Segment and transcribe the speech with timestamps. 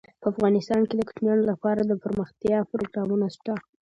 [0.31, 3.53] افغانستان کې د کوچیانو لپاره دپرمختیا پروګرامونه شته.